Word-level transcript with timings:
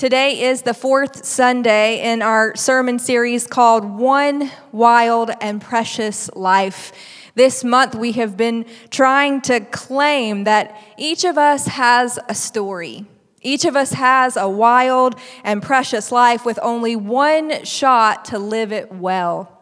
Today 0.00 0.44
is 0.44 0.62
the 0.62 0.72
fourth 0.72 1.26
Sunday 1.26 2.10
in 2.10 2.22
our 2.22 2.56
sermon 2.56 2.98
series 2.98 3.46
called 3.46 3.84
One 3.84 4.50
Wild 4.72 5.30
and 5.42 5.60
Precious 5.60 6.30
Life. 6.34 6.92
This 7.34 7.62
month, 7.62 7.94
we 7.94 8.12
have 8.12 8.34
been 8.34 8.64
trying 8.88 9.42
to 9.42 9.60
claim 9.60 10.44
that 10.44 10.74
each 10.96 11.24
of 11.24 11.36
us 11.36 11.66
has 11.66 12.18
a 12.30 12.34
story. 12.34 13.04
Each 13.42 13.66
of 13.66 13.76
us 13.76 13.92
has 13.92 14.38
a 14.38 14.48
wild 14.48 15.16
and 15.44 15.62
precious 15.62 16.10
life 16.10 16.46
with 16.46 16.58
only 16.62 16.96
one 16.96 17.62
shot 17.66 18.24
to 18.24 18.38
live 18.38 18.72
it 18.72 18.90
well. 18.90 19.54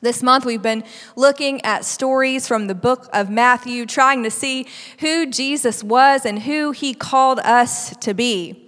This 0.00 0.24
month, 0.24 0.44
we've 0.44 0.60
been 0.60 0.82
looking 1.14 1.64
at 1.64 1.84
stories 1.84 2.48
from 2.48 2.66
the 2.66 2.74
book 2.74 3.08
of 3.12 3.30
Matthew, 3.30 3.86
trying 3.86 4.24
to 4.24 4.30
see 4.32 4.66
who 4.98 5.24
Jesus 5.26 5.84
was 5.84 6.26
and 6.26 6.40
who 6.40 6.72
he 6.72 6.94
called 6.94 7.38
us 7.38 7.96
to 7.98 8.12
be. 8.12 8.67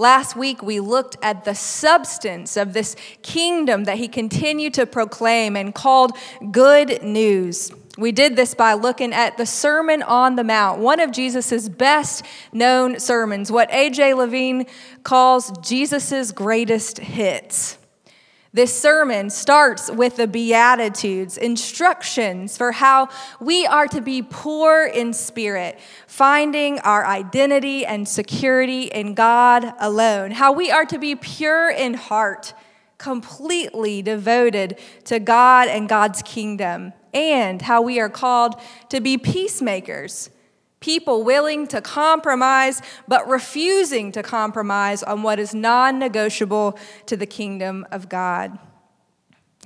Last 0.00 0.34
week, 0.34 0.62
we 0.62 0.80
looked 0.80 1.18
at 1.20 1.44
the 1.44 1.54
substance 1.54 2.56
of 2.56 2.72
this 2.72 2.96
kingdom 3.20 3.84
that 3.84 3.98
he 3.98 4.08
continued 4.08 4.72
to 4.72 4.86
proclaim 4.86 5.56
and 5.56 5.74
called 5.74 6.16
good 6.50 7.02
news. 7.02 7.70
We 7.98 8.10
did 8.10 8.34
this 8.34 8.54
by 8.54 8.72
looking 8.72 9.12
at 9.12 9.36
the 9.36 9.44
Sermon 9.44 10.02
on 10.02 10.36
the 10.36 10.42
Mount, 10.42 10.80
one 10.80 11.00
of 11.00 11.12
Jesus' 11.12 11.68
best 11.68 12.24
known 12.50 12.98
sermons, 12.98 13.52
what 13.52 13.70
A.J. 13.70 14.14
Levine 14.14 14.64
calls 15.02 15.52
Jesus' 15.60 16.32
greatest 16.32 16.96
hits. 17.00 17.76
This 18.52 18.76
sermon 18.76 19.30
starts 19.30 19.88
with 19.88 20.16
the 20.16 20.26
Beatitudes, 20.26 21.38
instructions 21.38 22.56
for 22.56 22.72
how 22.72 23.08
we 23.40 23.64
are 23.64 23.86
to 23.86 24.00
be 24.00 24.22
poor 24.22 24.84
in 24.84 25.12
spirit, 25.12 25.78
finding 26.08 26.80
our 26.80 27.06
identity 27.06 27.86
and 27.86 28.08
security 28.08 28.84
in 28.84 29.14
God 29.14 29.72
alone, 29.78 30.32
how 30.32 30.52
we 30.52 30.68
are 30.68 30.84
to 30.86 30.98
be 30.98 31.14
pure 31.14 31.70
in 31.70 31.94
heart, 31.94 32.52
completely 32.98 34.02
devoted 34.02 34.80
to 35.04 35.20
God 35.20 35.68
and 35.68 35.88
God's 35.88 36.20
kingdom, 36.22 36.92
and 37.14 37.62
how 37.62 37.82
we 37.82 38.00
are 38.00 38.08
called 38.08 38.60
to 38.88 39.00
be 39.00 39.16
peacemakers 39.16 40.28
people 40.80 41.22
willing 41.22 41.66
to 41.68 41.80
compromise, 41.80 42.82
but 43.06 43.28
refusing 43.28 44.10
to 44.12 44.22
compromise 44.22 45.02
on 45.02 45.22
what 45.22 45.38
is 45.38 45.54
non 45.54 45.98
negotiable 45.98 46.78
to 47.06 47.16
the 47.16 47.26
kingdom 47.26 47.86
of 47.90 48.08
God. 48.08 48.58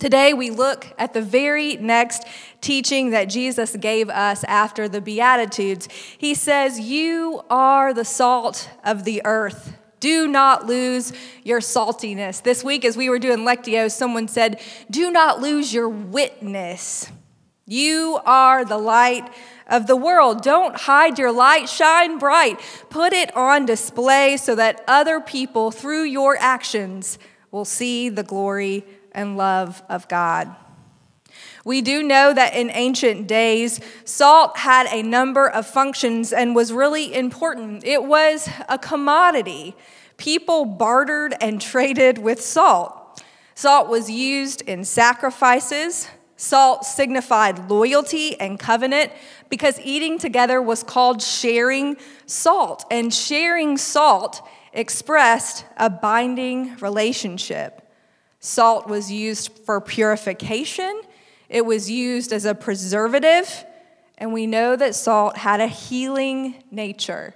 Today, 0.01 0.35
we 0.35 0.51
look 0.51 0.93
at 0.99 1.15
the 1.15 1.23
very 1.23 1.77
next 1.77 2.25
teaching 2.61 3.11
that 3.11 3.27
Jesus 3.27 3.77
gave 3.77 4.11
us 4.11 4.43
after 4.45 4.89
the 4.89 5.01
Beatitudes. 5.01 5.89
He 6.19 6.35
says, 6.35 6.81
You 6.81 7.43
are 7.49 7.95
the 7.95 8.05
salt 8.05 8.69
of 8.85 9.05
the 9.05 9.23
earth. 9.25 9.79
Do 10.01 10.27
not 10.27 10.67
lose 10.67 11.13
your 11.45 11.61
saltiness. 11.61 12.43
This 12.43 12.65
week, 12.65 12.85
as 12.85 12.97
we 12.97 13.09
were 13.09 13.21
doing 13.21 13.39
Lectio, 13.39 13.91
someone 13.91 14.27
said, 14.27 14.61
Do 14.91 15.13
not 15.13 15.41
lose 15.41 15.73
your 15.73 15.89
witness. 15.89 17.11
You 17.67 18.21
are 18.27 18.65
the 18.65 18.79
light 18.79 19.33
of 19.67 19.87
the 19.87 19.97
world. 19.97 20.43
Don't 20.43 20.77
hide 20.77 21.19
your 21.19 21.33
light, 21.33 21.69
shine 21.69 22.19
bright. 22.19 22.61
Put 22.91 23.13
it 23.13 23.35
on 23.37 23.65
display 23.65 24.37
so 24.37 24.55
that 24.55 24.85
other 24.87 25.21
people, 25.21 25.71
through 25.71 26.05
your 26.05 26.37
actions, 26.39 27.19
will 27.51 27.65
see 27.65 28.09
the 28.09 28.23
glory 28.23 28.85
and 29.13 29.37
love 29.37 29.83
of 29.89 30.09
God. 30.09 30.55
We 31.65 31.81
do 31.81 32.03
know 32.03 32.35
that 32.35 32.55
in 32.55 32.71
ancient 32.71 33.27
days, 33.27 33.81
salt 34.05 34.59
had 34.59 34.87
a 34.93 35.03
number 35.03 35.49
of 35.49 35.67
functions 35.67 36.33
and 36.33 36.55
was 36.55 36.73
really 36.73 37.15
important. 37.15 37.85
It 37.85 38.05
was 38.05 38.51
a 38.69 38.79
commodity. 38.79 39.75
People 40.19 40.67
bartered 40.67 41.35
and 41.41 41.61
traded 41.61 42.19
with 42.19 42.43
salt. 42.43 43.23
Salt 43.55 43.89
was 43.89 44.11
used 44.11 44.61
in 44.63 44.85
sacrifices, 44.85 46.09
Salt 46.37 46.85
signified 46.85 47.71
loyalty 47.71 48.39
and 48.41 48.59
covenant 48.59 49.13
because 49.49 49.79
eating 49.81 50.19
together 50.19 50.61
was 50.61 50.83
called 50.83 51.23
sharing 51.23 51.97
salt, 52.27 52.85
and 52.91 53.15
sharing 53.15 53.77
salt 53.77 54.47
expressed 54.73 55.65
a 55.77 55.89
binding 55.89 56.77
relationship. 56.79 57.81
Salt 58.41 58.89
was 58.89 59.11
used 59.13 59.51
for 59.65 59.81
purification, 59.81 61.03
it 61.49 61.65
was 61.65 61.91
used 61.91 62.33
as 62.33 62.45
a 62.45 62.55
preservative, 62.55 63.65
and 64.19 64.33
we 64.33 64.47
know 64.47 64.75
that 64.75 64.95
salt 64.95 65.37
had 65.37 65.61
a 65.61 65.69
healing 65.69 66.63
nature. 66.71 67.35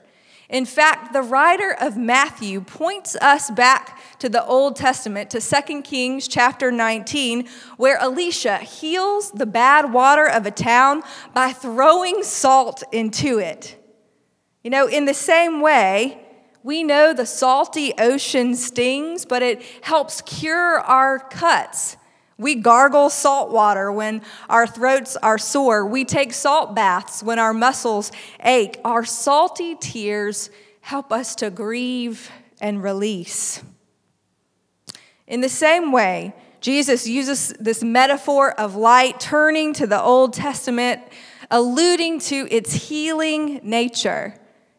In 0.48 0.64
fact, 0.64 1.12
the 1.12 1.20
writer 1.20 1.76
of 1.78 1.98
Matthew 1.98 2.62
points 2.62 3.14
us 3.16 3.50
back 3.50 4.00
to 4.18 4.30
the 4.30 4.44
Old 4.46 4.76
Testament, 4.76 5.28
to 5.30 5.40
2 5.40 5.82
Kings 5.82 6.26
chapter 6.26 6.72
19, 6.72 7.46
where 7.76 7.98
Elisha 7.98 8.56
heals 8.56 9.30
the 9.30 9.44
bad 9.44 9.92
water 9.92 10.26
of 10.26 10.46
a 10.46 10.50
town 10.50 11.02
by 11.34 11.52
throwing 11.52 12.22
salt 12.22 12.82
into 12.92 13.38
it. 13.38 13.76
You 14.64 14.70
know, 14.70 14.86
in 14.86 15.04
the 15.04 15.14
same 15.14 15.60
way, 15.60 16.18
we 16.62 16.82
know 16.82 17.12
the 17.12 17.26
salty 17.26 17.92
ocean 17.98 18.54
stings, 18.54 19.26
but 19.26 19.42
it 19.42 19.62
helps 19.82 20.22
cure 20.22 20.80
our 20.80 21.18
cuts. 21.18 21.98
We 22.38 22.54
gargle 22.54 23.10
salt 23.10 23.50
water 23.50 23.90
when 23.90 24.22
our 24.48 24.66
throats 24.66 25.16
are 25.16 25.38
sore. 25.38 25.84
We 25.84 26.04
take 26.04 26.32
salt 26.32 26.74
baths 26.74 27.20
when 27.22 27.40
our 27.40 27.52
muscles 27.52 28.12
ache. 28.40 28.80
Our 28.84 29.04
salty 29.04 29.74
tears 29.74 30.48
help 30.80 31.12
us 31.12 31.34
to 31.36 31.50
grieve 31.50 32.30
and 32.60 32.80
release. 32.80 33.62
In 35.26 35.40
the 35.40 35.48
same 35.48 35.90
way, 35.90 36.32
Jesus 36.60 37.06
uses 37.08 37.52
this 37.60 37.82
metaphor 37.82 38.52
of 38.52 38.76
light 38.76 39.18
turning 39.18 39.72
to 39.74 39.86
the 39.86 40.00
Old 40.00 40.32
Testament, 40.32 41.02
alluding 41.50 42.20
to 42.20 42.48
its 42.50 42.72
healing 42.72 43.60
nature. 43.62 44.34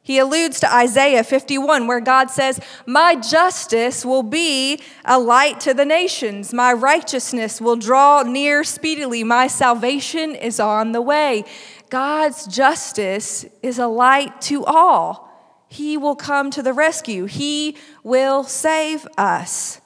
He 0.09 0.17
alludes 0.17 0.59
to 0.61 0.75
Isaiah 0.75 1.23
51, 1.23 1.85
where 1.85 1.99
God 1.99 2.31
says, 2.31 2.59
My 2.87 3.13
justice 3.13 4.03
will 4.03 4.23
be 4.23 4.81
a 5.05 5.19
light 5.19 5.59
to 5.59 5.73
the 5.75 5.85
nations. 5.85 6.51
My 6.51 6.73
righteousness 6.73 7.61
will 7.61 7.75
draw 7.75 8.23
near 8.23 8.63
speedily. 8.63 9.23
My 9.23 9.45
salvation 9.45 10.33
is 10.33 10.59
on 10.59 10.93
the 10.93 11.01
way. 11.03 11.45
God's 11.91 12.47
justice 12.47 13.45
is 13.61 13.77
a 13.77 13.85
light 13.85 14.41
to 14.41 14.65
all. 14.65 15.29
He 15.67 15.95
will 15.95 16.15
come 16.15 16.49
to 16.51 16.63
the 16.63 16.73
rescue, 16.73 17.25
He 17.25 17.77
will 18.03 18.43
save 18.43 19.07
us. 19.15 19.79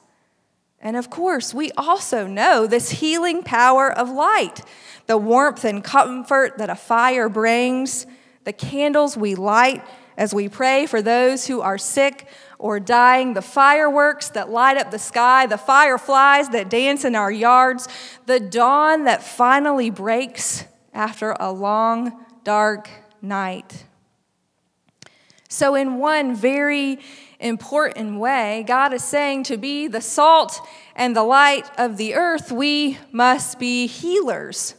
And 0.79 0.95
of 0.95 1.09
course, 1.09 1.53
we 1.53 1.69
also 1.72 2.28
know 2.28 2.66
this 2.66 2.91
healing 2.91 3.44
power 3.44 3.91
of 3.91 4.09
light, 4.09 4.61
the 5.05 5.17
warmth 5.17 5.66
and 5.66 5.84
comfort 5.84 6.59
that 6.59 6.69
a 6.69 6.75
fire 6.75 7.28
brings, 7.28 8.07
the 8.45 8.53
candles 8.53 9.17
we 9.17 9.35
light 9.35 9.84
as 10.18 10.34
we 10.34 10.50
pray 10.50 10.85
for 10.85 11.01
those 11.01 11.47
who 11.47 11.62
are 11.62 11.78
sick 11.78 12.28
or 12.59 12.79
dying, 12.79 13.34
the 13.34 13.41
fireworks 13.41 14.29
that 14.29 14.50
light 14.50 14.78
up 14.78 14.91
the 14.91 15.00
sky, 15.00 15.46
the 15.46 15.57
fireflies 15.57 16.50
that 16.50 16.69
dance 16.69 17.03
in 17.03 17.16
our 17.16 17.31
yards, 17.31 17.88
the 18.25 18.40
dawn 18.40 19.03
that 19.03 19.23
finally 19.23 19.90
breaks 19.90 20.66
after 20.94 21.35
a 21.40 21.52
long, 21.52 22.25
dark 22.44 22.90
night. 23.22 23.85
So, 25.50 25.75
in 25.75 25.97
one 25.97 26.35
very 26.35 27.00
important 27.40 28.19
way, 28.19 28.63
God 28.66 28.94
is 28.94 29.03
saying 29.03 29.44
to 29.44 29.57
be 29.57 29.88
the 29.88 30.02
salt 30.02 30.59
and 30.96 31.16
the 31.16 31.23
light 31.23 31.69
of 31.78 31.97
the 31.97 32.16
earth, 32.16 32.52
we 32.52 32.97
must 33.12 33.59
be 33.59 33.85
healers. 33.85 34.75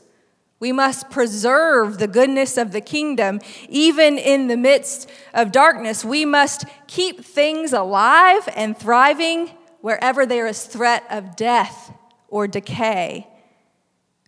We 0.64 0.72
must 0.72 1.10
preserve 1.10 1.98
the 1.98 2.08
goodness 2.08 2.56
of 2.56 2.72
the 2.72 2.80
kingdom 2.80 3.40
even 3.68 4.16
in 4.16 4.48
the 4.48 4.56
midst 4.56 5.10
of 5.34 5.52
darkness. 5.52 6.06
We 6.06 6.24
must 6.24 6.64
keep 6.86 7.22
things 7.22 7.74
alive 7.74 8.48
and 8.56 8.74
thriving 8.74 9.50
wherever 9.82 10.24
there 10.24 10.46
is 10.46 10.64
threat 10.64 11.04
of 11.10 11.36
death 11.36 11.92
or 12.28 12.48
decay. 12.48 13.26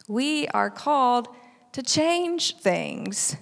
We 0.09 0.47
are 0.49 0.69
called 0.69 1.29
to 1.73 1.83
change 1.83 2.57
things. 2.57 3.37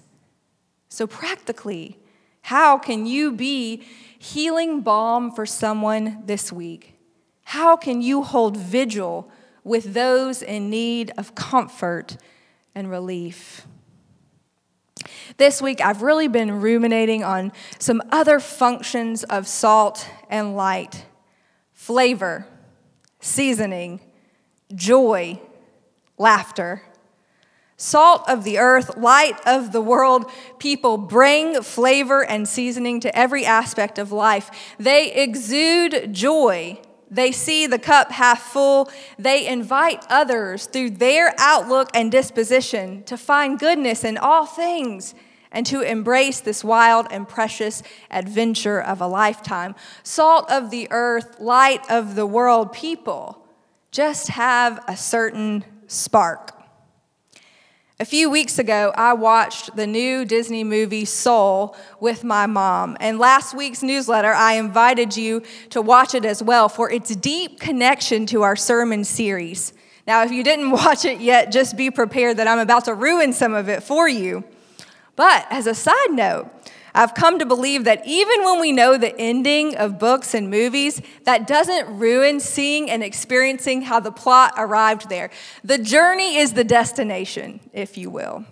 So, 0.89 1.09
practically, 1.09 1.99
how 2.43 2.79
can 2.79 3.07
you 3.07 3.33
be 3.33 3.83
healing 4.21 4.83
balm 4.83 5.33
for 5.33 5.47
someone 5.47 6.23
this 6.27 6.53
week? 6.53 6.95
How 7.43 7.77
can 7.77 8.03
you 8.03 8.23
hold 8.23 8.57
vigil 8.57 9.29
with 9.65 9.95
those 9.95 10.43
in 10.43 10.71
need 10.71 11.11
of 11.19 11.35
comfort? 11.35 12.19
And 12.75 12.91
relief. 12.91 13.67
This 15.37 15.61
week, 15.61 15.81
I've 15.81 16.03
really 16.03 16.29
been 16.29 16.61
ruminating 16.61 17.25
on 17.25 17.53
some 17.79 18.03
other 18.11 18.41
functions 18.41 19.25
of 19.25 19.47
salt 19.47 20.09
and 20.29 20.57
light 20.57 21.07
flavor, 21.73 22.47
seasoning, 23.21 24.01
joy, 24.75 25.39
laughter. 26.17 26.83
Salt 27.77 28.27
of 28.29 28.45
the 28.45 28.59
earth, 28.59 28.97
light 28.97 29.39
of 29.45 29.73
the 29.73 29.81
world, 29.81 30.31
people 30.59 30.97
bring 30.97 31.61
flavor 31.61 32.25
and 32.25 32.49
seasoning 32.49 33.01
to 33.01 33.19
every 33.19 33.45
aspect 33.45 33.99
of 33.99 34.13
life. 34.13 34.75
They 34.79 35.13
exude 35.13 36.15
joy. 36.15 36.81
They 37.11 37.33
see 37.33 37.67
the 37.67 37.79
cup 37.79 38.11
half 38.11 38.43
full. 38.43 38.91
They 39.19 39.47
invite 39.47 40.05
others 40.09 40.67
through 40.67 40.91
their 40.91 41.35
outlook 41.39 41.91
and 41.95 42.11
disposition 42.11 43.03
to 43.05 43.17
find 43.17 43.59
goodness 43.59 44.05
in 44.05 44.19
all 44.19 44.47
things 44.47 45.15
and 45.53 45.65
to 45.67 45.81
embrace 45.81 46.41
this 46.41 46.65
wild 46.65 47.07
and 47.11 47.29
precious 47.29 47.83
adventure 48.11 48.81
of 48.81 49.01
a 49.01 49.07
lifetime. 49.07 49.75
Salt 50.03 50.51
of 50.51 50.71
the 50.71 50.89
earth, 50.91 51.39
light 51.39 51.89
of 51.89 52.17
the 52.17 52.27
world, 52.27 52.73
people 52.73 53.47
just 53.93 54.29
have 54.29 54.83
a 54.89 54.97
certain 54.97 55.65
spark. 55.87 56.51
A 58.01 58.05
few 58.05 58.29
weeks 58.29 58.59
ago, 58.59 58.93
I 58.97 59.13
watched 59.13 59.77
the 59.77 59.87
new 59.87 60.25
Disney 60.25 60.65
movie 60.65 61.05
Soul 61.05 61.77
with 62.01 62.25
my 62.25 62.45
mom. 62.45 62.97
And 62.99 63.21
last 63.21 63.55
week's 63.55 63.85
newsletter, 63.85 64.33
I 64.33 64.55
invited 64.55 65.17
you 65.17 65.45
to 65.71 65.81
watch 65.81 66.13
it 66.13 66.25
as 66.25 66.43
well 66.43 66.69
for 66.69 66.91
its 66.91 67.15
deep 67.15 67.61
connection 67.61 68.27
to 68.27 68.43
our 68.43 68.57
sermon 68.57 69.05
series. 69.05 69.73
Now, 70.09 70.25
if 70.25 70.33
you 70.33 70.43
didn't 70.43 70.71
watch 70.73 71.05
it 71.05 71.21
yet, 71.21 71.53
just 71.53 71.77
be 71.77 71.89
prepared 71.89 72.39
that 72.39 72.49
I'm 72.49 72.59
about 72.59 72.87
to 72.87 72.95
ruin 72.95 73.33
some 73.33 73.55
of 73.55 73.69
it 73.69 73.85
for 73.85 74.09
you. 74.09 74.43
But 75.15 75.47
as 75.51 75.69
a 75.69 75.75
side 75.75 76.11
note, 76.11 76.51
I've 76.95 77.15
come 77.15 77.41
to 77.41 77.47
believe 77.47 77.85
that 77.85 78.07
even 78.07 78.45
when 78.45 78.61
we 78.61 78.71
know 78.71 78.97
the 78.97 79.19
ending 79.19 79.77
of 79.77 79.99
books 79.99 80.33
and 80.33 80.49
movies, 80.49 81.03
that 81.25 81.47
doesn't 81.47 81.99
ruin 81.99 82.39
seeing 82.39 82.89
and 82.89 83.03
experiencing 83.03 83.83
how 83.83 83.99
the 83.99 84.13
plot 84.13 84.55
arrived 84.57 85.09
there. 85.09 85.31
The 85.65 85.79
journey 85.79 86.37
is 86.37 86.53
the 86.53 86.63
destination, 86.63 87.59
if 87.73 87.99
you 87.99 88.11
will. 88.11 88.45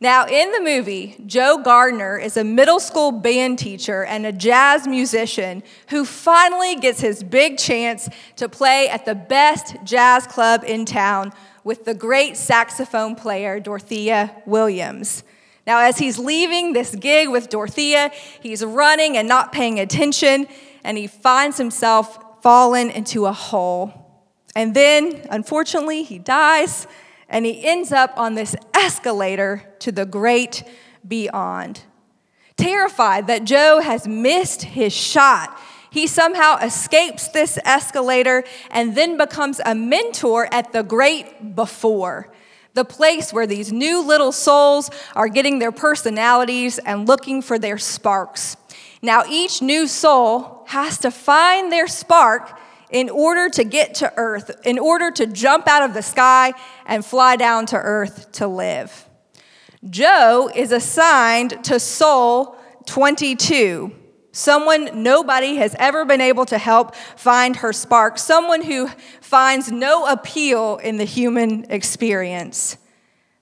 Now, 0.00 0.26
in 0.26 0.50
the 0.50 0.60
movie, 0.60 1.14
Joe 1.26 1.60
Gardner 1.62 2.18
is 2.18 2.36
a 2.36 2.42
middle 2.42 2.80
school 2.80 3.12
band 3.12 3.60
teacher 3.60 4.04
and 4.04 4.26
a 4.26 4.32
jazz 4.32 4.88
musician 4.88 5.62
who 5.90 6.04
finally 6.04 6.74
gets 6.74 7.00
his 7.00 7.22
big 7.22 7.56
chance 7.56 8.08
to 8.34 8.48
play 8.48 8.88
at 8.88 9.04
the 9.04 9.14
best 9.14 9.76
jazz 9.84 10.26
club 10.26 10.64
in 10.66 10.84
town 10.84 11.32
with 11.62 11.84
the 11.84 11.94
great 11.94 12.36
saxophone 12.36 13.14
player 13.14 13.60
Dorothea 13.60 14.42
Williams. 14.44 15.22
Now, 15.66 15.78
as 15.80 15.98
he's 15.98 16.18
leaving 16.18 16.72
this 16.72 16.94
gig 16.94 17.28
with 17.28 17.48
Dorothea, 17.48 18.10
he's 18.40 18.64
running 18.64 19.16
and 19.16 19.28
not 19.28 19.52
paying 19.52 19.78
attention, 19.78 20.48
and 20.82 20.98
he 20.98 21.06
finds 21.06 21.56
himself 21.56 22.42
fallen 22.42 22.90
into 22.90 23.26
a 23.26 23.32
hole. 23.32 24.26
And 24.56 24.74
then, 24.74 25.24
unfortunately, 25.30 26.02
he 26.02 26.18
dies, 26.18 26.86
and 27.28 27.46
he 27.46 27.64
ends 27.64 27.92
up 27.92 28.12
on 28.16 28.34
this 28.34 28.56
escalator 28.74 29.62
to 29.78 29.92
the 29.92 30.04
great 30.04 30.64
beyond. 31.06 31.82
Terrified 32.56 33.28
that 33.28 33.44
Joe 33.44 33.80
has 33.80 34.06
missed 34.06 34.62
his 34.62 34.92
shot, 34.92 35.56
he 35.90 36.06
somehow 36.06 36.56
escapes 36.56 37.28
this 37.28 37.58
escalator 37.66 38.44
and 38.70 38.96
then 38.96 39.18
becomes 39.18 39.60
a 39.64 39.74
mentor 39.74 40.48
at 40.50 40.72
the 40.72 40.82
great 40.82 41.54
before 41.54 42.32
the 42.74 42.84
place 42.84 43.32
where 43.32 43.46
these 43.46 43.72
new 43.72 44.02
little 44.02 44.32
souls 44.32 44.90
are 45.14 45.28
getting 45.28 45.58
their 45.58 45.72
personalities 45.72 46.78
and 46.78 47.06
looking 47.06 47.42
for 47.42 47.58
their 47.58 47.78
sparks. 47.78 48.56
Now, 49.02 49.24
each 49.28 49.60
new 49.60 49.86
soul 49.86 50.64
has 50.68 50.98
to 50.98 51.10
find 51.10 51.70
their 51.70 51.88
spark 51.88 52.58
in 52.90 53.08
order 53.08 53.48
to 53.48 53.64
get 53.64 53.94
to 53.96 54.12
earth, 54.16 54.50
in 54.64 54.78
order 54.78 55.10
to 55.10 55.26
jump 55.26 55.66
out 55.66 55.82
of 55.82 55.94
the 55.94 56.02
sky 56.02 56.52
and 56.86 57.04
fly 57.04 57.36
down 57.36 57.66
to 57.66 57.76
earth 57.76 58.30
to 58.32 58.46
live. 58.46 59.06
Joe 59.88 60.50
is 60.54 60.70
assigned 60.70 61.64
to 61.64 61.80
soul 61.80 62.56
22 62.86 63.92
someone 64.32 65.02
nobody 65.02 65.56
has 65.56 65.76
ever 65.78 66.04
been 66.04 66.20
able 66.20 66.46
to 66.46 66.58
help 66.58 66.94
find 66.94 67.56
her 67.56 67.72
spark, 67.72 68.18
someone 68.18 68.62
who 68.62 68.88
finds 69.20 69.70
no 69.70 70.06
appeal 70.06 70.78
in 70.78 70.96
the 70.96 71.04
human 71.04 71.66
experience. 71.70 72.76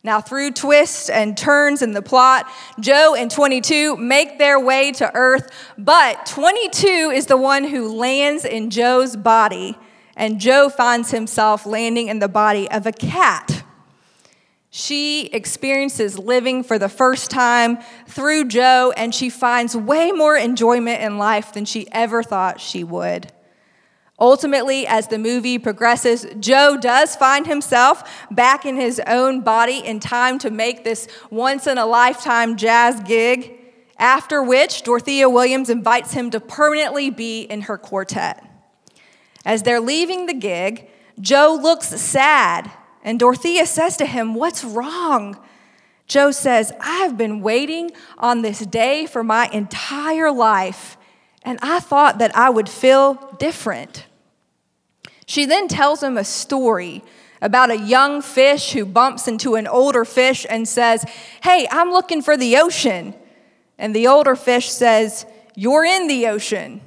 Now, 0.03 0.21
through 0.21 0.53
twists 0.53 1.11
and 1.11 1.37
turns 1.37 1.83
in 1.83 1.93
the 1.93 2.01
plot, 2.01 2.47
Joe 2.81 3.15
and 3.15 3.31
22 3.31 3.97
make 3.97 4.39
their 4.39 4.59
way 4.59 4.93
to 4.93 5.15
Earth, 5.15 5.51
but 5.77 6.25
22 6.25 7.13
is 7.15 7.27
the 7.27 7.37
one 7.37 7.65
who 7.65 7.95
lands 7.95 8.47
in 8.47 8.71
Joe's 8.71 9.15
body, 9.15 9.77
and 10.17 10.41
Joe 10.41 10.71
finds 10.71 11.11
himself 11.11 11.67
landing 11.67 12.09
in 12.09 12.19
the 12.19 12.29
body 12.29 12.71
of 12.71 12.87
a 12.87 12.93
cat. 12.93 13.60
She 14.71 15.27
experiences 15.27 16.17
living 16.17 16.63
for 16.63 16.79
the 16.79 16.89
first 16.89 17.31
time 17.31 17.79
through 18.07 18.45
Joe, 18.47 18.93
and 18.97 19.13
she 19.13 19.29
finds 19.29 19.77
way 19.77 20.13
more 20.13 20.37
enjoyment 20.37 21.03
in 21.03 21.19
life 21.19 21.53
than 21.53 21.65
she 21.65 21.89
ever 21.91 22.23
thought 22.23 22.61
she 22.61 22.85
would. 22.85 23.33
Ultimately, 24.21 24.87
as 24.87 25.09
the 25.09 25.19
movie 25.19 25.59
progresses, 25.59 26.25
Joe 26.39 26.77
does 26.81 27.17
find 27.17 27.47
himself 27.47 28.27
back 28.31 28.65
in 28.65 28.77
his 28.77 29.01
own 29.07 29.41
body 29.41 29.79
in 29.79 29.99
time 29.99 30.39
to 30.41 30.51
make 30.51 30.85
this 30.85 31.09
once 31.31 31.67
in 31.67 31.79
a 31.79 31.87
lifetime 31.87 32.57
jazz 32.57 33.01
gig, 33.01 33.59
after 33.99 34.43
which 34.43 34.83
Dorothea 34.83 35.29
Williams 35.29 35.69
invites 35.69 36.13
him 36.13 36.31
to 36.31 36.39
permanently 36.39 37.11
be 37.11 37.43
in 37.43 37.63
her 37.63 37.79
quartet. 37.79 38.47
As 39.45 39.63
they're 39.63 39.81
leaving 39.81 40.27
the 40.27 40.35
gig, 40.35 40.89
Joe 41.19 41.59
looks 41.61 41.89
sad 41.89 42.71
and 43.03 43.19
Dorothea 43.19 43.67
says 43.67 43.97
to 43.99 44.07
him, 44.07 44.35
What's 44.35 44.65
wrong? 44.65 45.39
Joe 46.07 46.33
says, 46.33 46.73
I've 46.81 47.17
been 47.17 47.41
waiting 47.41 47.93
on 48.19 48.43
this 48.43 48.61
day 48.61 49.07
for 49.07 49.23
my 49.23 49.49
entire 49.53 50.33
life, 50.33 50.97
and 51.43 51.59
I 51.63 51.81
thought 51.81 52.19
that 52.19 52.37
I 52.37 52.51
would 52.51 52.69
feel 52.69 53.37
different. 53.39 54.07
She 55.25 55.47
then 55.47 55.69
tells 55.69 56.03
him 56.03 56.19
a 56.19 56.25
story 56.25 57.05
about 57.41 57.71
a 57.71 57.79
young 57.79 58.21
fish 58.21 58.73
who 58.73 58.85
bumps 58.85 59.29
into 59.29 59.55
an 59.55 59.67
older 59.67 60.05
fish 60.05 60.45
and 60.51 60.69
says, 60.69 61.05
Hey, 61.43 61.67
I'm 61.71 61.91
looking 61.91 62.23
for 62.23 62.37
the 62.37 62.57
ocean. 62.57 63.15
And 63.79 63.95
the 63.95 64.09
older 64.09 64.37
fish 64.37 64.69
says, 64.69 65.25
You're 65.55 65.85
in 65.85 66.09
the 66.09 66.27
ocean. 66.27 66.81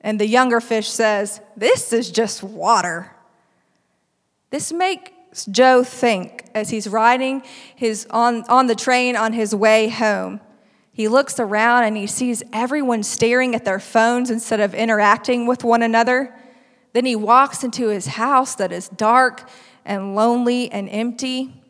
And 0.00 0.20
the 0.20 0.26
younger 0.26 0.60
fish 0.60 0.88
says, 0.88 1.40
This 1.56 1.92
is 1.92 2.10
just 2.10 2.42
water. 2.42 3.10
This 4.50 4.72
make 4.72 5.12
Joe 5.50 5.84
think 5.84 6.44
as 6.54 6.70
he's 6.70 6.88
riding 6.88 7.42
his, 7.74 8.06
on, 8.10 8.44
on 8.48 8.66
the 8.66 8.74
train 8.74 9.16
on 9.16 9.32
his 9.32 9.54
way 9.54 9.88
home? 9.88 10.40
He 10.92 11.06
looks 11.06 11.38
around 11.38 11.84
and 11.84 11.96
he 11.96 12.06
sees 12.08 12.42
everyone 12.52 13.04
staring 13.04 13.54
at 13.54 13.64
their 13.64 13.78
phones 13.78 14.30
instead 14.30 14.58
of 14.58 14.74
interacting 14.74 15.46
with 15.46 15.62
one 15.62 15.82
another. 15.82 16.34
Then 16.92 17.04
he 17.04 17.14
walks 17.14 17.62
into 17.62 17.88
his 17.88 18.06
house 18.06 18.56
that 18.56 18.72
is 18.72 18.88
dark 18.88 19.48
and 19.84 20.16
lonely 20.16 20.70
and 20.72 20.88
empty. 20.90 21.62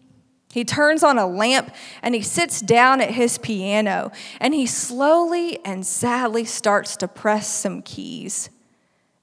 He 0.51 0.65
turns 0.65 1.03
on 1.03 1.19
a 1.19 1.27
lamp 1.27 1.75
and 2.03 2.15
he 2.15 2.23
sits 2.23 2.63
down 2.63 3.03
at 3.03 3.11
his 3.11 3.37
piano 3.37 4.13
and 4.41 4.55
he 4.55 4.65
slowly 4.67 5.63
and 5.65 5.87
sadly 5.87 6.47
starts 6.47 6.97
to 6.97 7.07
press 7.07 7.53
some 7.53 7.83
keys. 7.83 8.49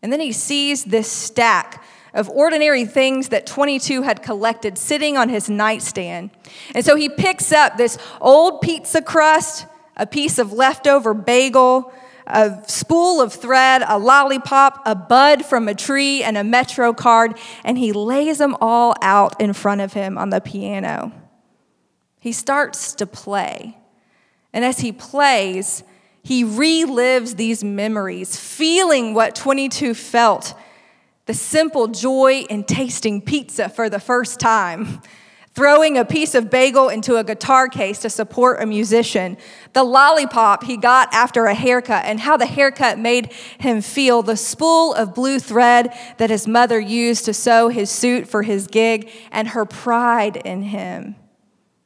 And 0.04 0.14
then 0.14 0.20
he 0.20 0.32
sees 0.32 0.86
this 0.86 1.12
stack 1.12 1.84
of 2.16 2.30
ordinary 2.30 2.86
things 2.86 3.30
that 3.30 3.46
22 3.46 4.02
had 4.02 4.24
collected 4.24 4.78
sitting 4.78 5.18
on 5.18 5.30
his 5.30 5.50
nightstand. 5.50 6.32
And 6.74 6.84
so 6.84 6.96
he 6.96 7.10
picks 7.10 7.52
up 7.52 7.78
this 7.78 8.00
old 8.22 8.62
pizza 8.62 9.02
crust, 9.02 9.68
a 9.98 10.08
piece 10.08 10.40
of 10.40 10.54
leftover 10.54 11.14
bagel, 11.14 11.94
a 12.26 12.64
spool 12.68 13.22
of 13.22 13.34
thread, 13.34 13.84
a 13.88 14.00
lollipop, 14.00 14.82
a 14.86 14.96
bud 14.96 15.46
from 15.46 15.68
a 15.68 15.76
tree, 15.76 16.24
and 16.24 16.38
a 16.38 16.44
Metro 16.44 16.94
card, 16.94 17.38
and 17.64 17.78
he 17.78 17.92
lays 17.92 18.40
them 18.40 18.56
all 18.62 18.96
out 19.02 19.40
in 19.40 19.54
front 19.54 19.82
of 19.82 19.94
him 19.94 20.18
on 20.18 20.32
the 20.32 20.42
piano. 20.42 21.12
He 22.20 22.32
starts 22.32 22.96
to 22.96 23.06
play. 23.06 23.78
And 24.54 24.66
as 24.66 24.80
he 24.80 24.92
plays, 24.92 25.84
he 26.24 26.44
relives 26.44 27.36
these 27.36 27.64
memories, 27.64 28.38
feeling 28.40 29.14
what 29.14 29.36
22 29.36 29.94
felt 29.94 30.56
the 31.26 31.34
simple 31.34 31.88
joy 31.88 32.46
in 32.50 32.64
tasting 32.64 33.22
pizza 33.22 33.68
for 33.70 33.90
the 33.90 34.00
first 34.00 34.40
time, 34.40 35.02
throwing 35.54 35.98
a 35.98 36.06
piece 36.06 36.36
of 36.36 36.52
bagel 36.52 36.90
into 36.90 37.16
a 37.16 37.24
guitar 37.24 37.68
case 37.68 38.00
to 38.00 38.10
support 38.10 38.62
a 38.62 38.66
musician, 38.66 39.38
the 39.74 39.84
lollipop 39.84 40.64
he 40.66 40.78
got 40.78 41.12
after 41.14 41.46
a 41.46 41.54
haircut, 41.56 42.04
and 42.06 42.20
how 42.20 42.38
the 42.38 42.46
haircut 42.46 43.00
made 43.00 43.32
him 43.58 43.82
feel, 43.82 44.22
the 44.22 44.36
spool 44.36 44.94
of 44.94 45.16
blue 45.16 45.40
thread 45.40 45.98
that 46.18 46.30
his 46.30 46.48
mother 46.48 46.80
used 46.80 47.26
to 47.26 47.34
sew 47.34 47.70
his 47.70 47.90
suit 47.90 48.28
for 48.28 48.44
his 48.44 48.68
gig, 48.68 49.10
and 49.32 49.50
her 49.50 49.66
pride 49.66 50.38
in 50.38 50.62
him. 50.62 51.16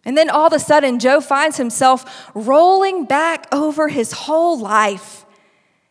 And 0.04 0.18
then 0.18 0.30
all 0.30 0.48
of 0.48 0.54
a 0.54 0.60
sudden, 0.60 0.98
Joe 0.98 1.22
finds 1.22 1.58
himself 1.58 2.32
rolling 2.34 3.06
back 3.06 3.46
over 3.54 3.90
his 3.90 4.12
whole 4.14 4.58
life. 4.58 5.26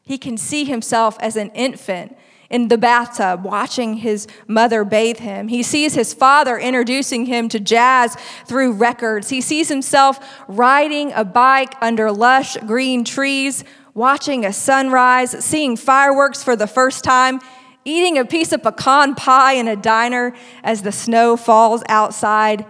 He 0.03 0.19
can 0.19 0.37
see 0.37 0.65
himself 0.65 1.17
as 1.21 1.37
an 1.37 1.51
infant 1.51 2.17
in 2.51 2.69
the 2.69 2.79
bathtub 2.79 3.45
watching 3.45 3.95
his 3.95 4.27
mother 4.47 4.85
bathe 4.85 5.19
him. 5.19 5.49
He 5.49 5.63
sees 5.63 5.95
his 5.95 6.15
father 6.15 6.59
introducing 6.59 7.27
him 7.27 7.49
to 7.51 7.61
jazz 7.61 8.17
through 8.47 8.73
records. 8.73 9.29
He 9.29 9.41
sees 9.41 9.69
himself 9.69 10.19
riding 10.49 11.13
a 11.13 11.25
bike 11.25 11.75
under 11.81 12.11
lush 12.11 12.57
green 12.59 13.05
trees, 13.05 13.65
watching 13.95 14.47
a 14.47 14.53
sunrise, 14.53 15.45
seeing 15.45 15.77
fireworks 15.77 16.43
for 16.43 16.57
the 16.57 16.67
first 16.67 17.05
time, 17.05 17.41
eating 17.85 18.17
a 18.17 18.25
piece 18.25 18.53
of 18.53 18.63
pecan 18.63 19.15
pie 19.15 19.55
in 19.55 19.69
a 19.69 19.77
diner 19.77 20.35
as 20.63 20.83
the 20.83 20.93
snow 20.93 21.37
falls 21.37 21.83
outside, 21.89 22.65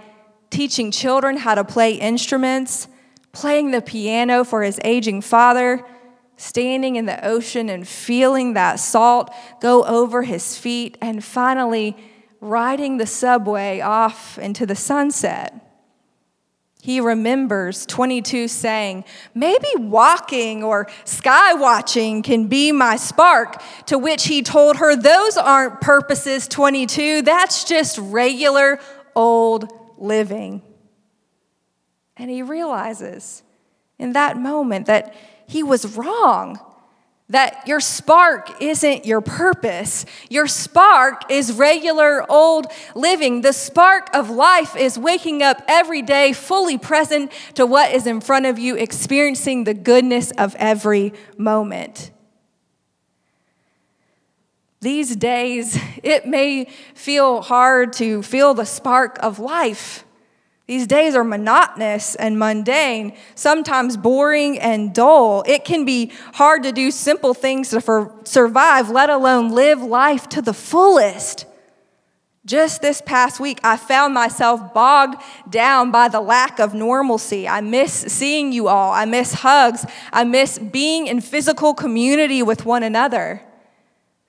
teaching 0.51 0.91
children 0.91 1.37
how 1.37 1.55
to 1.55 1.63
play 1.63 1.95
instruments, 1.95 2.89
playing 3.33 3.71
the 3.71 3.83
piano 3.83 4.43
for 4.43 4.63
his 4.63 4.81
aging 4.83 5.21
father 5.21 5.85
standing 6.39 6.97
in 6.97 7.05
the 7.05 7.23
ocean 7.27 7.69
and 7.69 7.87
feeling 7.87 8.55
that 8.55 8.77
salt 8.77 9.31
go 9.61 9.85
over 9.85 10.23
his 10.23 10.57
feet, 10.57 10.97
and 11.03 11.23
finally 11.23 11.97
riding 12.41 12.97
the 12.97 13.07
subway 13.07 13.81
off 13.81 14.39
into 14.39 14.65
the 14.65 14.77
sunset. 14.77 15.69
He 16.81 17.01
remembers 17.01 17.85
22 17.87 18.47
saying, 18.47 19.05
Maybe 19.35 19.69
walking 19.77 20.63
or 20.63 20.89
sky 21.05 21.55
watching 21.55 22.23
can 22.23 22.47
be 22.47 22.71
my 22.71 22.97
spark. 22.97 23.61
To 23.87 23.99
which 23.99 24.27
he 24.27 24.43
told 24.43 24.77
her, 24.77 24.95
Those 24.95 25.37
aren't 25.37 25.81
purposes 25.81 26.47
22, 26.47 27.23
that's 27.23 27.65
just 27.65 27.99
regular 27.99 28.79
old 29.17 29.73
living. 29.99 30.63
And 32.17 32.31
he 32.31 32.43
realizes 32.43 33.43
in 33.99 34.13
that 34.13 34.37
moment 34.37 34.87
that 34.87 35.15
he 35.49 35.65
was 35.65 35.97
wrong. 35.97 36.61
That 37.31 37.67
your 37.67 37.81
spark 37.81 38.63
isn't 38.63 39.05
your 39.05 39.21
purpose. 39.21 40.07
Your 40.31 40.47
spark 40.47 41.31
is 41.31 41.53
regular 41.53 42.25
old 42.31 42.67
living. 42.95 43.43
The 43.43 43.53
spark 43.53 44.09
of 44.15 44.31
life 44.31 44.75
is 44.77 44.99
waking 44.99 45.43
up 45.43 45.63
every 45.69 46.01
day 46.01 46.33
fully 46.33 46.79
present 46.79 47.31
to 47.55 47.67
what 47.67 47.93
is 47.93 48.07
in 48.07 48.23
front 48.23 48.47
of 48.47 48.59
you, 48.59 48.77
experiencing 48.77 49.65
the 49.65 49.75
goodness 49.75 50.31
of 50.39 50.55
every 50.59 51.13
moment. 51.37 52.13
These 54.81 55.17
days, 55.17 55.79
it 56.03 56.27
may 56.27 56.67
feel 56.95 57.43
hard 57.43 57.93
to 57.95 58.23
feel 58.23 58.55
the 58.55 58.65
spark 58.65 59.19
of 59.23 59.39
life. 59.39 60.05
These 60.69 60.87
days 60.87 61.15
are 61.15 61.25
monotonous 61.25 62.15
and 62.15 62.39
mundane, 62.39 63.17
sometimes 63.35 63.97
boring 63.97 64.59
and 64.59 64.95
dull. 64.95 65.43
It 65.47 65.65
can 65.65 65.87
be 65.87 66.13
hard 66.35 66.63
to 66.65 66.73
do 66.73 66.91
simple 66.91 67.33
things 67.33 67.71
to 67.71 68.13
survive, 68.25 68.91
let 68.91 69.09
alone 69.09 69.49
live 69.53 69.81
life 69.81 70.29
to 70.29 70.43
the 70.43 70.53
fullest. 70.53 71.47
Just 72.45 72.83
this 72.83 73.01
past 73.01 73.41
week, 73.41 73.61
I 73.65 73.79
found 73.79 74.13
myself 74.13 74.75
bogged 74.75 75.23
down 75.49 75.91
by 75.91 76.09
the 76.09 76.21
lack 76.21 76.61
of 76.61 76.75
normalcy. 76.75 77.49
I 77.49 77.63
miss 77.63 77.93
seeing 77.93 78.53
you 78.53 78.69
all. 78.69 78.93
I 78.93 79.07
miss 79.07 79.33
hugs. 79.33 79.87
I 80.13 80.25
miss 80.25 80.59
being 80.59 81.07
in 81.07 81.23
physical 81.23 81.73
community 81.73 82.43
with 82.43 82.67
one 82.67 82.83
another. 82.83 83.43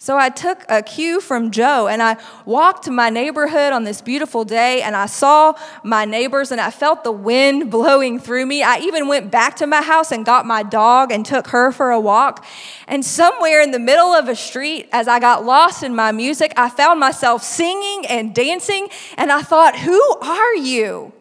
So 0.02 0.18
I 0.18 0.30
took 0.30 0.64
a 0.70 0.82
cue 0.82 1.20
from 1.20 1.52
Joe 1.52 1.90
and 1.90 2.02
I 2.02 2.16
walked 2.46 2.86
to 2.86 2.92
my 2.92 3.10
neighborhood 3.10 3.74
on 3.74 3.84
this 3.84 4.00
beautiful 4.00 4.46
day 4.46 4.82
and 4.82 4.96
I 4.96 5.08
saw 5.08 5.56
my 5.84 6.06
neighbors 6.06 6.54
and 6.54 6.62
I 6.62 6.72
felt 6.72 7.04
the 7.04 7.12
wind 7.12 7.70
blowing 7.70 8.18
through 8.18 8.46
me. 8.46 8.64
I 8.64 8.78
even 8.78 9.10
went 9.10 9.30
back 9.30 9.58
to 9.58 9.68
my 9.68 9.82
house 9.82 10.14
and 10.14 10.26
got 10.26 10.46
my 10.46 10.64
dog 10.64 11.12
and 11.12 11.26
took 11.26 11.48
her 11.48 11.74
for 11.74 11.92
a 11.92 12.00
walk. 12.00 12.46
And 12.88 13.04
somewhere 13.04 13.62
in 13.62 13.72
the 13.72 13.80
middle 13.80 14.14
of 14.14 14.30
a 14.30 14.38
street, 14.38 14.88
as 14.94 15.10
I 15.10 15.20
got 15.20 15.44
lost 15.44 15.84
in 15.84 15.94
my 15.94 16.14
music, 16.14 16.54
I 16.56 16.70
found 16.70 17.02
myself 17.02 17.44
singing 17.44 18.06
and 18.08 18.34
dancing 18.34 18.88
and 19.18 19.34
I 19.34 19.42
thought, 19.42 19.78
Who 19.80 20.02
are 20.22 20.56
you? 20.56 21.12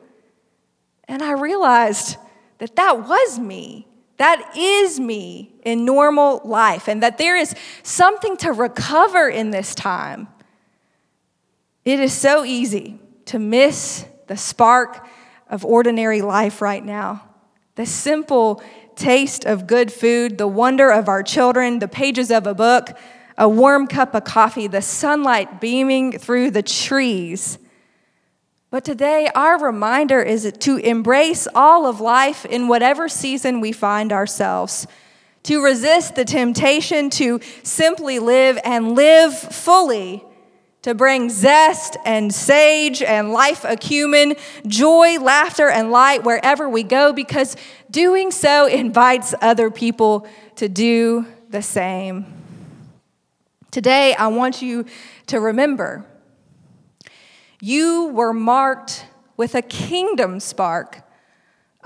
And 1.08 1.20
I 1.20 1.32
realized 1.32 2.16
that 2.58 2.76
that 2.76 3.08
was 3.08 3.40
me. 3.40 3.87
That 4.18 4.56
is 4.56 5.00
me 5.00 5.54
in 5.64 5.84
normal 5.84 6.40
life, 6.44 6.88
and 6.88 7.02
that 7.02 7.18
there 7.18 7.36
is 7.36 7.54
something 7.82 8.36
to 8.38 8.52
recover 8.52 9.28
in 9.28 9.50
this 9.50 9.74
time. 9.74 10.28
It 11.84 12.00
is 12.00 12.12
so 12.12 12.44
easy 12.44 12.98
to 13.26 13.38
miss 13.38 14.04
the 14.26 14.36
spark 14.36 15.06
of 15.48 15.64
ordinary 15.64 16.20
life 16.20 16.60
right 16.60 16.84
now. 16.84 17.22
The 17.76 17.86
simple 17.86 18.62
taste 18.96 19.44
of 19.44 19.66
good 19.66 19.92
food, 19.92 20.36
the 20.36 20.48
wonder 20.48 20.90
of 20.90 21.08
our 21.08 21.22
children, 21.22 21.78
the 21.78 21.88
pages 21.88 22.30
of 22.30 22.46
a 22.46 22.54
book, 22.54 22.98
a 23.38 23.48
warm 23.48 23.86
cup 23.86 24.14
of 24.14 24.24
coffee, 24.24 24.66
the 24.66 24.82
sunlight 24.82 25.60
beaming 25.60 26.18
through 26.18 26.50
the 26.50 26.62
trees. 26.62 27.58
But 28.70 28.84
today, 28.84 29.30
our 29.34 29.58
reminder 29.58 30.20
is 30.20 30.52
to 30.60 30.76
embrace 30.76 31.48
all 31.54 31.86
of 31.86 32.00
life 32.00 32.44
in 32.44 32.68
whatever 32.68 33.08
season 33.08 33.60
we 33.62 33.72
find 33.72 34.12
ourselves, 34.12 34.86
to 35.44 35.64
resist 35.64 36.16
the 36.16 36.26
temptation 36.26 37.08
to 37.10 37.40
simply 37.62 38.18
live 38.18 38.58
and 38.64 38.94
live 38.94 39.34
fully, 39.34 40.22
to 40.82 40.94
bring 40.94 41.30
zest 41.30 41.96
and 42.04 42.34
sage 42.34 43.00
and 43.00 43.32
life 43.32 43.64
acumen, 43.64 44.34
joy, 44.66 45.18
laughter, 45.18 45.70
and 45.70 45.90
light 45.90 46.22
wherever 46.24 46.68
we 46.68 46.82
go, 46.82 47.14
because 47.14 47.56
doing 47.90 48.30
so 48.30 48.66
invites 48.66 49.34
other 49.40 49.70
people 49.70 50.28
to 50.56 50.68
do 50.68 51.24
the 51.48 51.62
same. 51.62 52.26
Today, 53.70 54.14
I 54.14 54.26
want 54.26 54.60
you 54.60 54.84
to 55.28 55.40
remember 55.40 56.04
you 57.60 58.06
were 58.08 58.32
marked 58.32 59.06
with 59.36 59.54
a 59.54 59.62
kingdom 59.62 60.40
spark 60.40 61.02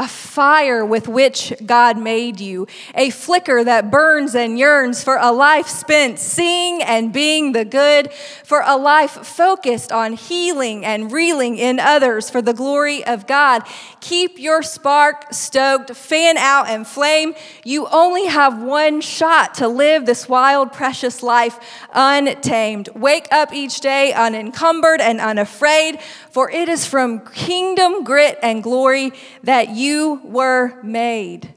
a 0.03 0.09
fire 0.09 0.85
with 0.85 1.07
which 1.07 1.53
God 1.65 1.97
made 1.97 2.41
you, 2.41 2.67
a 2.93 3.11
flicker 3.11 3.63
that 3.63 3.89
burns 3.89 4.35
and 4.35 4.59
yearns 4.59 5.05
for 5.05 5.17
a 5.17 5.31
life 5.31 5.69
spent 5.69 6.19
seeing 6.19 6.83
and 6.83 7.13
being 7.13 7.53
the 7.53 7.65
good, 7.65 8.13
for 8.43 8.65
a 8.67 8.77
life 8.77 9.13
focused 9.13 9.93
on 9.93 10.15
healing 10.15 10.85
and 10.85 11.13
reeling 11.13 11.57
in 11.57 11.79
others 11.79 12.29
for 12.29 12.43
the 12.43 12.53
glory 12.53 13.05
of 13.07 13.29
God. 13.29 13.63
Keep 14.01 14.41
your 14.41 14.61
spark 14.63 15.33
stoked, 15.33 15.95
fan 15.95 16.37
out 16.37 16.69
and 16.69 16.85
flame. 16.85 17.35
You 17.65 17.87
only 17.93 18.27
have 18.27 18.61
one 18.61 19.01
shot 19.03 19.55
to 19.55 19.69
live 19.69 20.05
this 20.05 20.29
wild, 20.29 20.73
precious 20.73 21.23
life 21.23 21.61
untamed. 21.95 22.89
Wake 22.97 23.29
up 23.31 23.55
each 23.55 23.79
day 23.79 24.13
unencumbered 24.13 25.01
and 25.01 25.21
unafraid, 25.21 26.01
for 26.33 26.51
it 26.51 26.69
is 26.69 26.87
from 26.87 27.21
kingdom 27.21 28.03
grit 28.03 28.37
and 28.43 28.65
glory 28.65 29.13
that 29.45 29.69
you 29.69 29.92
you 29.93 30.21
were 30.25 30.83
made. 30.83 31.55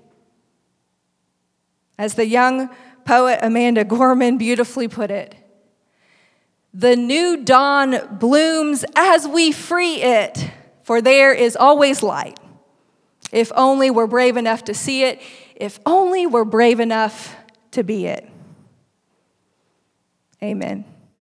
As 1.97 2.15
the 2.15 2.27
young 2.27 2.69
poet 3.05 3.39
Amanda 3.41 3.83
Gorman 3.83 4.37
beautifully 4.37 4.87
put 4.87 5.11
it, 5.11 5.35
the 6.73 6.95
new 6.95 7.43
dawn 7.43 8.17
blooms 8.19 8.83
as 8.95 9.27
we 9.27 9.51
free 9.51 10.01
it, 10.01 10.51
for 10.83 11.01
there 11.01 11.33
is 11.33 11.55
always 11.55 12.03
light. 12.03 12.37
If 13.31 13.51
only 13.55 13.89
we're 13.89 14.07
brave 14.07 14.37
enough 14.37 14.65
to 14.65 14.73
see 14.73 15.03
it, 15.03 15.21
if 15.55 15.79
only 15.85 16.27
we're 16.27 16.43
brave 16.43 16.79
enough 16.79 17.35
to 17.71 17.83
be 17.83 18.07
it. 18.07 18.29
Amen. 20.43 20.83